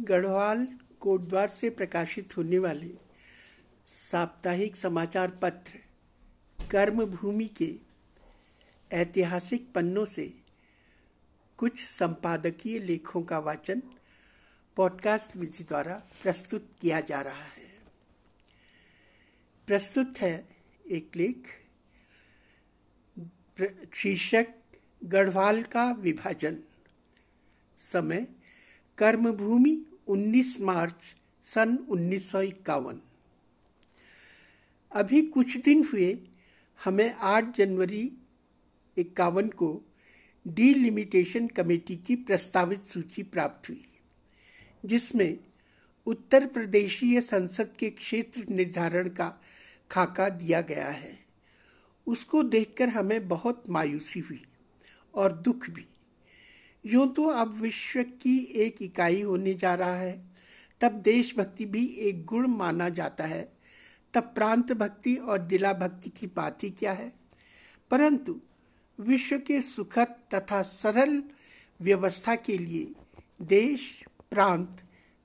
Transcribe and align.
गढ़वाल 0.00 0.78
कोटद्वार 1.00 1.48
से 1.48 1.70
प्रकाशित 1.70 2.36
होने 2.36 2.58
वाले 2.58 2.94
साप्ताहिक 3.88 4.76
समाचार 4.76 5.30
पत्र, 5.30 5.78
कर्मभूमि 6.70 7.48
के 7.48 7.74
ऐतिहासिक 8.92 9.72
पन्नों 9.72 10.04
से 10.04 10.34
कुछ 11.56 11.84
संपादकीय 11.84 12.78
लेखों 12.78 13.22
का 13.22 13.38
वाचन 13.38 13.82
पॉडकास्ट 14.76 15.36
विधि 15.36 15.64
द्वारा 15.64 16.02
प्रस्तुत 16.22 16.70
किया 16.80 17.00
जा 17.00 17.20
रहा 17.20 17.44
है। 17.44 17.82
प्रस्तुत 19.66 20.14
है 20.18 20.48
एक 20.90 21.16
लेख 21.16 21.48
शीर्षक, 23.94 24.46
गढ़वाल 25.04 25.62
का 25.62 25.92
विभाजन। 25.92 26.58
समय 27.78 28.26
कर्मभूमि 28.98 29.86
19 30.08 30.60
मार्च 30.60 31.14
सन 31.44 31.76
उन्नीस 31.88 32.30
सौ 32.30 32.40
इक्यावन। 32.40 33.00
अभी 34.92 35.22
कुछ 35.22 35.56
दिन 35.56 35.84
हुए, 35.92 36.18
हमें 36.84 37.14
8 37.14 37.56
जनवरी 37.56 38.12
इक्यावन 38.96 39.48
को 39.48 39.82
डीलिमिटेशन 40.46 41.46
कमेटी 41.46 41.96
की 41.96 42.16
प्रस्तावित 42.16 42.84
सूची 42.84 43.22
प्राप्त 43.22 43.68
हुई, 43.68 43.84
जिसमें 44.84 45.38
उत्तर 46.06 46.46
प्रदेशीय 46.46 47.20
संसद 47.20 47.72
के 47.78 47.90
क्षेत्र 47.90 48.44
निर्धारण 48.48 49.08
का 49.08 49.28
खाका 49.90 50.28
दिया 50.28 50.60
गया 50.60 50.88
है। 50.88 51.18
उसको 52.06 52.42
देखकर 52.42 52.88
हमें 52.88 53.28
बहुत 53.28 53.64
मायूसी 53.70 54.20
हुई 54.20 54.42
और 55.14 55.32
दुख 55.32 55.70
भी। 55.70 55.86
यूँ 56.86 57.14
तो 57.14 57.24
अब 57.24 57.48
विश्व 57.48 58.02
की 58.02 58.38
एक 58.38 58.82
इकाई 58.82 59.22
होने 59.22 59.54
जा 59.54 59.74
रहा 59.74 59.96
है। 59.96 60.24
तब 60.80 60.92
देशभक्ति 60.92 61.64
भी 61.64 61.86
एक 61.86 62.24
गुण 62.24 62.46
माना 62.46 62.88
जाता 62.88 63.24
है। 63.24 63.52
तब 64.14 64.22
प्रांत 64.22 64.72
भक्ति 64.72 65.14
और 65.14 65.48
जिला 65.48 65.72
भक्ति 65.72 66.10
की 66.10 66.26
बात 66.26 66.64
ही 66.64 66.70
क्या 66.70 66.92
है? 66.92 67.12
परंतु 67.90 68.40
विश्व 69.00 69.38
के 69.38 69.60
सुखद 69.60 70.06
तथा 70.34 70.62
सरल 70.62 71.22
व्यवस्था 71.80 72.34
के 72.34 72.58
लिए 72.58 72.92
देश, 73.42 74.04
प्रांत 74.30 74.82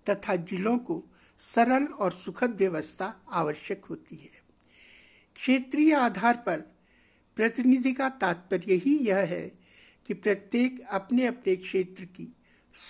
तथा 0.09 0.35
जिलों 0.35 0.77
को 0.77 1.03
सरल 1.39 1.83
और 1.83 2.11
सुखद 2.11 2.49
व्यवस्था 2.49 3.21
आवश्यक 3.31 3.85
होती 3.85 4.15
है। 4.15 4.41
क्षेत्रीय 5.35 5.93
आधार 5.93 6.43
पर 6.45 6.59
प्रतिनिधि 7.35 7.93
का 7.93 8.09
तात्पर्य 8.09 8.73
ही 8.75 8.97
यह 8.97 9.17
है 9.17 9.58
कि 10.09 10.15
प्रत्येक 10.15 10.81
अपने 10.81 11.25
अपने 11.25 11.55
क्षेत्र 11.55 12.05
की 12.05 12.35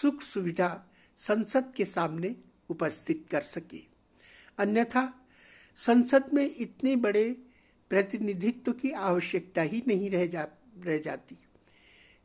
सुख 0.01 0.21
सुविधा 0.21 0.91
संसद 1.17 1.73
के 1.77 1.85
सामने 1.85 2.35
उपस्थित 2.69 3.25
कर 3.31 3.41
सके। 3.41 3.81
अन्यथा, 4.57 5.27
संसद 5.77 6.33
में 6.33 6.55
इतने 6.57 6.95
बड़े 6.95 7.37
प्रतिनिधित्व 7.89 8.71
की 8.71 8.91
आवश्यकता 8.91 9.61
ही 9.61 9.83
नहीं 9.87 10.09
रह 10.09 10.25
जा, 10.25 10.47
रह 10.79 10.97
जाती। 10.97 11.37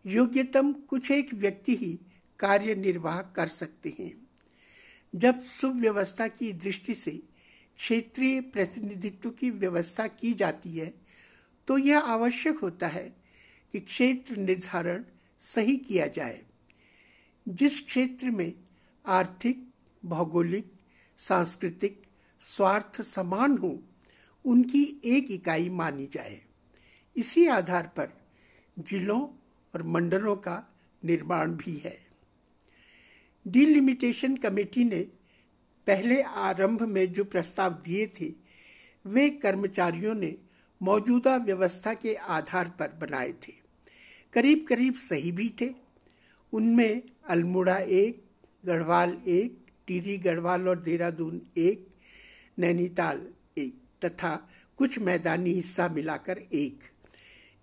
योग्यतम 0.06 0.72
कुछ 0.72 1.10
एक 1.10 1.34
व्यक्ति 1.34 1.76
ही 1.76 1.98
कार्य 2.38 2.74
निर्वाह 2.74 3.22
कर 3.22 3.48
सकते 3.48 3.96
हैं। 3.98 4.26
जब 5.14 5.40
सुव्यवस्था 5.40 6.28
की 6.28 6.52
दृष्टि 6.52 6.94
से 6.94 7.22
क्षेत्रीय 7.76 8.40
प्रतिनिधित्व 8.40 9.30
की 9.30 9.50
व्यवस्था 9.50 10.06
की 10.06 10.34
जाती 10.34 10.78
है 10.78 10.94
तो 11.66 11.78
यह 11.78 11.98
आवश्यक 11.98 12.58
होता 12.58 12.88
है 12.88 13.23
कि 13.74 13.80
क्षेत्र 13.80 14.36
निर्धारण 14.36 15.04
सही 15.40 15.76
किया 15.76 16.06
जाए। 16.06 16.44
जिस 17.48 17.86
क्षेत्र 17.86 18.30
में 18.30 18.52
आर्थिक, 19.06 19.70
भौगोलिक, 20.04 20.72
सांस्कृतिक 21.16 22.02
स्वार्थ 22.40 23.02
समान 23.02 23.58
हो, 23.58 23.82
उनकी 24.44 25.00
एक 25.04 25.30
इकाई 25.30 25.68
मानी 25.68 26.06
जाए। 26.06 26.40
इसी 27.16 27.46
आधार 27.46 27.92
पर 27.96 28.08
जिलों 28.78 29.28
और 29.74 29.82
मंडलों 29.82 30.36
का 30.36 30.76
निर्माण 31.04 31.52
भी 31.52 31.76
है। 31.76 32.06
डिलिमिटेशन 33.48 34.36
कमेटी 34.36 34.84
ने 34.84 35.00
पहले 35.86 36.22
आरंभ 36.22 36.82
में 36.82 37.12
जो 37.12 37.24
प्रस्ताव 37.24 37.72
दिए 37.72 38.06
थे, 38.06 38.32
वे 39.06 39.30
कर्मचारियों 39.30 40.14
ने 40.14 40.38
मौजूदा 40.82 41.36
व्यवस्था 41.36 41.94
के 41.94 42.14
आधार 42.14 42.68
पर 42.68 42.88
बनाए 42.88 43.32
थे। 43.32 43.63
करीब 44.34 44.64
करीब 44.68 44.94
सही 44.94 45.32
भी 45.32 45.48
थे। 45.60 45.68
उनमें 46.52 47.02
अल्मोड़ा 47.30 47.76
एक, 47.76 48.22
गढ़वाल 48.64 49.16
एक 49.28 49.58
टीरी 49.86 50.16
गढ़वाल 50.18 50.68
और 50.68 50.78
देहरादून 50.78 51.40
एक, 51.56 51.86
नैनीताल 52.58 53.26
एक 53.58 53.74
तथा 54.04 54.34
कुछ 54.78 54.98
मैदानी 54.98 55.52
हिस्सा 55.52 55.88
मिलाकर 55.88 56.38
एक। 56.52 56.82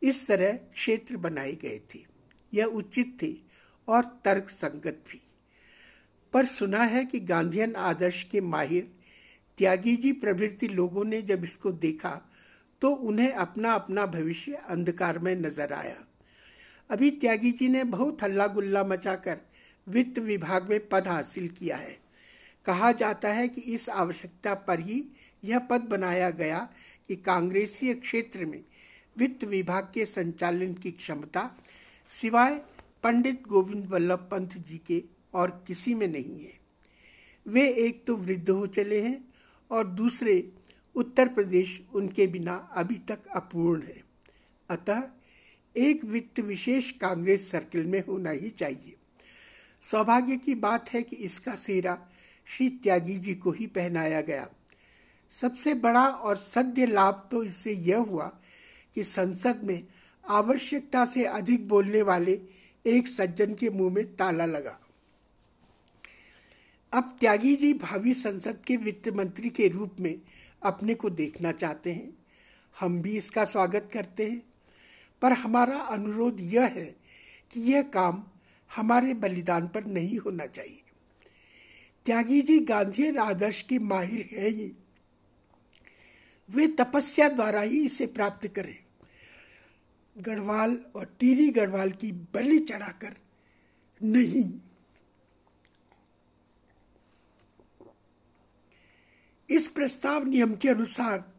इस 0.01 0.27
तरह 0.27 0.51
क्षेत्र 0.51 1.17
बनाए 1.17 1.51
गए 1.53 1.79
थे। 1.93 1.99
यह 2.53 2.65
उचित 2.65 3.17
थे 3.21 3.33
और 3.87 4.03
तर्क 4.25 4.49
संगत 4.49 5.03
भी। 5.11 5.21
पर 6.33 6.45
सुना 6.45 6.83
है 6.83 7.03
कि 7.05 7.19
गांधीयन 7.19 7.75
आदर्श 7.75 8.23
के 8.23 8.41
माहिर 8.41 8.91
त्यागी 9.57 9.95
जी 9.95 10.11
प्रवृत्ति 10.13 10.67
लोगों 10.67 11.03
ने 11.05 11.21
जब 11.21 11.43
इसको 11.43 11.71
देखा 11.71 12.21
तो 12.81 12.89
उन्हें 12.89 13.31
अपना 13.31 13.73
अपना 13.73 14.05
भविष्य 14.05 14.61
अंधकार 14.69 15.19
में 15.19 15.35
नज़र 15.35 15.73
आया। 15.73 15.97
अभी 16.91 17.09
त्यागी 17.11 17.51
जी 17.51 17.67
ने 17.69 17.83
बहुत 17.83 18.23
हल्ला 18.23 18.47
गुल्ला 18.47 18.83
मचाकर 18.83 19.37
वित्त 19.87 20.19
विभाग 20.19 20.69
में 20.69 20.79
पद 20.89 21.07
हासिल 21.07 21.47
किया 21.49 21.77
है। 21.77 21.97
कहा 22.65 22.91
जाता 22.91 23.29
है 23.29 23.47
कि 23.47 23.61
इस 23.61 23.89
आवश्यकता 23.89 24.53
पर 24.53 24.79
ही 24.79 25.03
यह 25.43 25.59
पद 25.59 25.81
बनाया 25.81 26.29
गया 26.29 26.59
कि 27.09 27.15
कांग्रेसीय 27.15 27.93
क्षेत्र 27.93 28.45
में 28.45 28.63
वित्त 29.17 29.43
विभाग 29.43 29.91
के 29.93 30.05
संचालन 30.05 30.73
की 30.73 30.91
क्षमता 30.91 31.49
सिवाय 32.09 32.61
पंडित 33.03 33.47
गोविंद 33.47 33.87
वल्लभ 33.87 34.27
पंत 34.31 34.57
जी 34.57 34.81
के 34.87 35.03
और 35.33 35.63
किसी 35.67 35.93
में 35.93 36.07
नहीं 36.07 36.39
है। 36.43 36.59
वे 37.45 37.67
एक 37.77 38.03
तो 38.07 38.15
वृद्ध 38.15 38.49
हो 38.49 38.67
चले 38.67 39.01
हैं 39.01 39.17
और 39.71 39.87
दूसरे 39.87 40.51
उत्तर 40.95 41.27
प्रदेश 41.27 41.79
उनके 41.93 42.27
बिना 42.27 42.55
अभी 42.75 42.95
तक 43.07 43.27
अपूर्ण 43.35 43.81
है। 43.81 44.03
अतः 44.69 45.01
एक 45.75 46.03
वित्त 46.05 46.39
विशेष 46.39 46.91
कांग्रेस 46.91 47.49
सर्किल 47.51 47.85
में 47.85 48.03
होना 48.07 48.29
ही 48.29 48.49
चाहिए। 48.49 48.95
सौभाग्य 49.83 50.37
की 50.37 50.55
बात 50.55 50.89
है 50.89 51.01
कि 51.03 51.15
इसका 51.15 51.55
सेरा 51.55 51.97
श्री 52.47 52.69
त्यागी 52.69 53.17
जी 53.19 53.35
को 53.35 53.51
ही 53.51 53.67
पहनाया 53.67 54.21
गया। 54.21 54.47
सबसे 55.31 55.73
बड़ा 55.73 56.07
और 56.07 56.37
सद्य 56.37 56.85
लाभ 56.85 57.27
तो 57.31 57.43
इससे 57.43 57.71
यह 57.71 57.97
हुआ 57.97 58.25
कि 58.95 59.03
संसद 59.03 59.63
में 59.63 59.83
आवश्यकता 60.29 61.05
से 61.05 61.25
अधिक 61.25 61.67
बोलने 61.67 62.01
वाले 62.01 62.39
एक 62.85 63.07
सज्जन 63.07 63.53
के 63.55 63.69
मुँह 63.69 63.93
में 63.93 64.15
ताला 64.15 64.45
लगा। 64.45 64.79
अब 66.93 67.17
त्यागी 67.19 67.55
जी 67.55 67.73
भावी 67.73 68.13
संसद 68.13 68.61
के 68.67 68.77
वित्त 68.77 69.09
मंत्री 69.09 69.49
के 69.49 69.67
रूप 69.67 69.95
में 69.99 70.21
अपने 70.61 70.93
को 70.93 71.09
देखना 71.09 71.51
चाहते 71.51 71.91
हैं। 71.91 72.17
हम 72.79 73.01
भी 73.01 73.17
इसका 73.17 73.45
स्वागत 73.45 73.89
करते 73.93 74.25
हैं। 74.25 74.50
पर 75.21 75.33
हमारा 75.33 75.77
अनुरोध 75.77 76.39
यह 76.39 76.65
है 76.65 76.95
कि 77.51 77.61
यह 77.61 77.81
काम 77.81 78.23
हमारे 78.75 79.13
बलिदान 79.13 79.67
पर 79.67 79.85
नहीं 79.85 80.17
होना 80.17 80.45
चाहिए। 80.45 80.81
त्यागी 82.05 82.41
जी 82.41 82.59
गांधी 82.59 83.17
आदर्श 83.17 83.61
की 83.61 83.79
माहिर 83.79 84.29
है 84.31 84.49
ही। 84.49 84.71
वे 86.49 86.67
तपस्या 86.67 87.29
द्वारा 87.29 87.61
ही 87.61 87.85
इसे 87.85 88.05
प्राप्त 88.05 88.47
करें। 88.47 88.77
गढ़वाल 90.17 90.77
और 90.95 91.15
टीरी 91.19 91.49
गढ़वाल 91.49 91.91
की 91.91 92.11
बलि 92.11 92.59
चढ़ाकर 92.59 93.15
नहीं। 94.03 94.53
इस 99.49 99.67
प्रस्ताव 99.67 100.23
नियम 100.23 100.55
के 100.55 100.69
अनुसार 100.69 101.33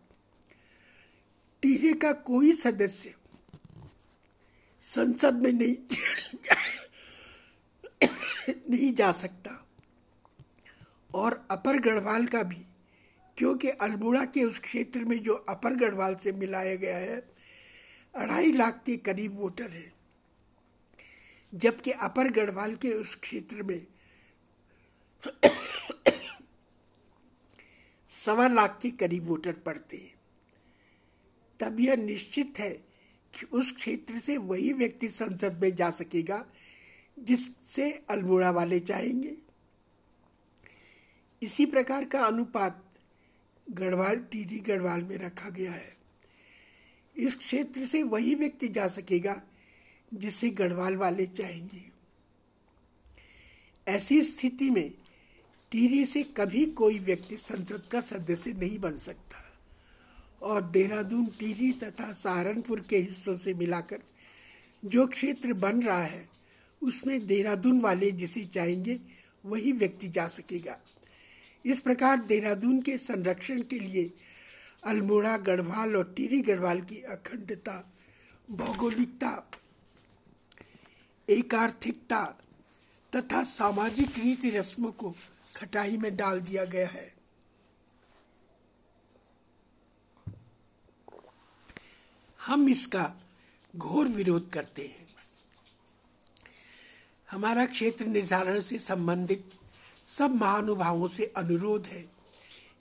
टीरे 1.63 1.93
का 1.95 2.13
कोई 2.13 2.53
सदस्य 2.53 3.15
संसद 4.95 5.35
में 5.35 5.53
नहीं 5.53 5.77
नहीं 8.71 8.95
जा 8.95 9.13
सकता। 9.13 9.69
और 11.15 11.49
अपर 11.51 11.77
गढ़वाल 11.77 12.27
का 12.27 12.43
भी, 12.43 12.65
क्योंकि 13.39 13.69
अल्मोड़ा 13.69 14.25
के 14.25 14.45
उस 14.45 14.59
क्षेत्र 14.59 15.01
में 15.01 15.23
जो 15.23 15.35
अपर 15.35 15.75
गढ़वाल 15.75 16.15
से 16.15 16.33
मिलाया 16.33 16.75
गया 16.75 16.97
है, 16.97 17.17
अढ़ाई 18.15 18.53
लाख 18.53 18.83
के 18.87 18.97
करीब 18.97 19.39
वोटर 19.39 19.71
है। 19.71 19.93
जबकि 21.55 21.91
अपर 21.91 22.29
गढ़वाल 22.29 22.75
के 22.75 22.93
उस 22.93 23.15
क्षेत्र 23.15 23.63
में 23.63 23.87
सवा 28.11 28.49
लाख 28.49 28.79
के 28.83 28.91
करीब 28.91 29.27
वोटर 29.27 29.53
पड़ते 29.53 29.97
हैं। 29.97 30.15
तब 31.61 31.81
यह 31.81 31.97
निश्चित 31.97 32.55
है 32.59 32.92
उस 33.53 33.73
क्षेत्र 33.73 34.21
से 34.21 34.37
वही 34.37 34.73
व्यक्ति 34.73 35.09
संसद 35.09 35.63
में 35.63 35.75
जा 35.75 35.91
सकेगा 35.91 36.45
जिससे 37.19 37.93
अल्मोड़ा 38.11 38.51
वाले 38.51 38.81
चाहेंगे 38.81 39.37
इसी 41.43 41.67
प्रकार 41.67 42.05
का 42.05 42.25
अनुपात 42.25 42.85
गढ़वाल, 43.71 44.17
टीडी 44.17 44.59
गढ़वाल 44.59 45.03
में 45.03 45.17
रखा 45.17 45.49
गया 45.49 45.73
है। 45.73 45.97
इस 47.17 47.35
क्षेत्र 47.35 47.87
से 47.87 48.03
वही 48.03 48.35
व्यक्ति 48.35 48.69
जा 48.69 48.89
सकेगा 48.89 49.43
जिसे 50.15 50.51
गढ़वाल 50.51 50.97
वाले 50.97 51.27
चाहेंगे 51.27 51.91
ऐसी 53.87 54.23
स्थिति 54.23 54.71
में 54.71 54.91
टीरी 55.71 56.05
से 56.05 56.23
कभी 56.23 56.67
कोई 56.67 56.99
व्यक्ति 56.99 57.37
संसद 57.37 57.83
का 57.93 58.01
सदस्य 58.01 58.53
नहीं 58.53 58.79
बन 58.79 58.99
सकता। 58.99 59.52
और 60.43 60.63
देहरादून 60.63 61.27
टीरी 61.27 61.71
तथा 61.73 62.13
सहारनपुर 62.13 62.81
के 62.81 62.97
हिस्सों 62.97 63.37
से 63.37 63.55
मिलाकर 63.55 63.99
जो 64.85 65.07
क्षेत्र 65.07 65.53
बन 65.53 65.83
रहा 65.83 66.03
है, 66.03 66.29
उसमें 66.83 67.27
देहरादून 67.27 67.81
वाले 67.81 68.11
जिसे 68.11 68.45
चाहेंगे, 68.45 68.99
वही 69.45 69.73
व्यक्ति 69.73 70.09
जा 70.09 70.27
सकेगा। 70.29 70.79
इस 71.65 71.81
प्रकार 71.81 72.17
देहरादून 72.17 72.81
के 72.83 72.99
संरक्षण 72.99 73.63
के 73.63 73.79
लिए 73.79 74.11
अल्मोड़ा, 74.85 75.37
गढ़वाल 75.37 75.97
और 75.97 76.13
टीरी 76.17 76.41
गढ़वाल 76.41 76.81
की 76.81 77.03
अखंडता, 77.03 77.93
भौगोलिकता, 78.51 79.51
एकार्थिकता 81.29 82.25
तथा 83.13 83.43
सामाजिक 83.45 84.19
रीति 84.19 84.51
रस्मों 84.51 84.93
को 84.93 85.15
खटाई 85.57 85.97
में 85.97 86.17
डाल 86.17 86.41
दिया 86.41 86.65
गया 86.65 86.89
है। 86.89 87.22
हम 92.47 92.69
इसका 92.69 93.15
घोर 93.77 94.09
विरोध 94.09 94.51
करते 94.51 94.83
हैं। 94.83 95.07
हमारा 97.31 97.67
क्षेत्र 97.67 98.07
निर्धारण 98.07 98.61
से 98.61 98.79
संबंधित 98.79 99.51
सब 100.05 100.35
महानुभावों 100.35 101.09
से 101.09 101.33
अनुरोध 101.37 101.87
है 101.87 102.03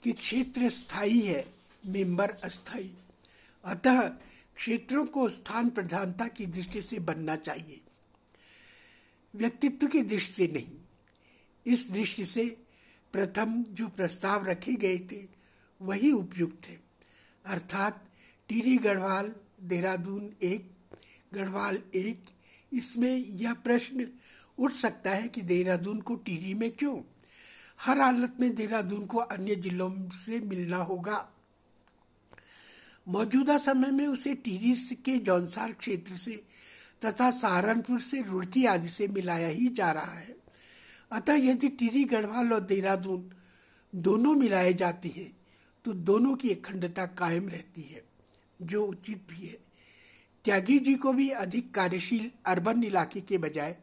कि 0.02 0.12
क्षेत्र 0.12 0.70
स्थायी 0.70 1.20
है, 1.20 1.54
मेंबर 1.86 2.30
अस्थाई 2.30 2.94
अतः 3.64 4.08
क्षेत्रों 4.56 5.06
को 5.06 5.28
स्थान 5.28 5.70
प्रधानता 5.70 6.28
की 6.28 6.46
दृष्टि 6.46 6.82
से 6.82 6.98
बनना 6.98 7.36
चाहिए। 7.36 7.80
व्यक्तित्व 9.34 9.86
की 9.86 10.02
दृष्टि 10.02 10.32
से 10.32 10.46
नहीं। 10.46 10.76
इस 11.66 11.90
दृष्टि 11.90 12.26
से 12.26 12.44
प्रथम 13.12 13.64
जो 13.68 13.88
प्रस्ताव 13.88 14.46
रखे 14.46 14.72
गए 14.72 14.98
थे, 14.98 15.26
वही 15.80 16.12
उपयुक्त 16.12 16.68
थे 16.68 16.78
अर्थात 17.44 18.04
टीरी 18.48 18.76
गढ़वाल 18.78 19.32
देहरादून 19.62 20.32
एक, 20.42 20.70
गढ़वाल 21.34 21.78
एक, 21.94 22.24
इसमें 22.72 23.16
यह 23.16 23.54
प्रश्न 23.54 24.06
उठ 24.58 24.72
सकता 24.72 25.10
है 25.10 25.28
कि 25.28 25.42
देहरादून 25.42 26.00
को 26.00 26.14
टीरी 26.14 26.54
में 26.54 26.70
क्यों? 26.70 27.00
हर 27.80 28.00
हालत 28.00 28.36
में 28.40 28.54
देहरादून 28.54 29.06
को 29.06 29.18
अन्य 29.18 29.54
जिलों 29.54 30.08
से 30.08 30.40
मिलना 30.40 30.76
होगा। 30.76 31.28
मौजूदा 33.08 33.58
समय 33.58 33.90
में 33.90 34.06
उसे 34.06 34.34
टीरी 34.34 34.74
के 34.94 35.18
जौनसार 35.18 35.72
क्षेत्र 35.72 36.16
से 36.16 36.42
तथा 37.04 37.30
सहारनपुर 37.30 38.00
से 38.00 38.22
रुड़की 38.22 38.64
आदि 38.66 38.88
से 38.88 39.08
मिलाया 39.08 39.48
ही 39.48 39.68
जा 39.68 39.92
रहा 39.92 40.18
है। 40.18 40.36
अतः 41.12 41.34
यदि 41.34 41.68
टिरी 41.68 42.04
गढ़वाल 42.04 42.52
और 42.52 42.60
देहरादून 42.60 43.30
दोनों 43.94 44.34
मिलाए 44.34 44.72
जाते 44.72 45.08
हैं 45.08 45.36
तो 45.84 45.92
दोनों 45.92 46.36
की 46.36 46.50
अखंडता 46.50 47.06
कायम 47.06 47.48
रहती 47.48 47.82
है। 47.82 48.11
जो 48.62 48.84
उचित 48.86 49.26
भी 49.30 49.46
है। 49.46 49.58
त्यागी 50.44 50.78
जी 50.78 50.94
को 50.94 51.12
भी 51.12 51.28
अधिक 51.30 51.74
कार्यशील 51.74 52.30
अर्बन 52.46 52.84
इलाके 52.84 53.20
के 53.20 53.38
बजाय 53.38 53.76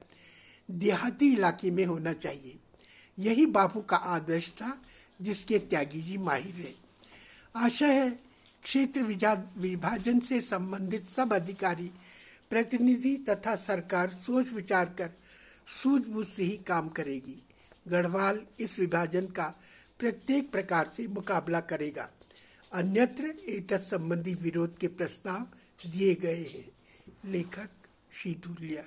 देहाती 0.72 1.32
इलाके 1.34 1.72
में 1.72 1.86
होना 1.86 2.14
चाहिए। 2.14 2.60
यही 3.20 3.46
बापू 3.46 3.82
का 3.82 3.98
आदर्श 3.98 4.50
था, 4.50 4.82
जिसके 5.22 5.60
त्यागी 5.60 6.02
जी 6.02 6.18
माहिर 6.18 6.56
है 6.56 6.74
आशा 7.56 7.88
है, 7.88 8.10
क्षेत्र 8.64 9.02
विभाजन 9.58 10.20
से 10.20 10.42
संबंधित 10.42 11.04
सब 11.04 11.34
अधिकारी, 11.34 11.92
प्रतिनिधि 12.50 13.16
तथा 13.30 13.56
सरकार 13.56 14.12
सोच 14.12 14.52
विचार 14.54 14.86
कर 14.86 15.10
सूझबूझ 15.84 16.26
से 16.28 16.44
ही 16.44 16.58
काम 16.58 16.90
करेगी। 16.90 17.44
गढ़वाल 17.88 18.40
इस 18.60 18.80
विभाजन 18.80 19.26
का 19.28 19.54
प्रत्येक 20.00 20.52
प्रकार 20.52 20.90
से 20.94 21.08
मुकाबला 21.08 21.60
करेगा। 21.60 22.10
अन्यत्र 22.74 23.34
एटस 23.50 23.90
संबंधी 23.90 24.34
विरोध 24.34 24.78
के 24.78 24.88
प्रस्ताव 24.88 25.48
दिए 25.90 26.16
गए 26.16 26.44
हैं। 26.44 26.70
लेखक 27.26 27.70
शीतुल्या 28.14 28.84